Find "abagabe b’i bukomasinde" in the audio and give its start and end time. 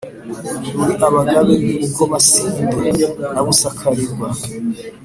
1.07-2.63